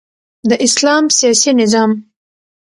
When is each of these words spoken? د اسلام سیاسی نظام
د 0.49 0.51
اسلام 0.65 1.03
سیاسی 1.17 1.51
نظام 1.61 1.91